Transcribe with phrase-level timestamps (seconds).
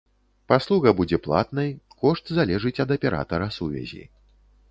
[0.51, 1.69] Паслуга будзе платнай,
[2.05, 4.01] кошт залежыць ад аператара сувязі.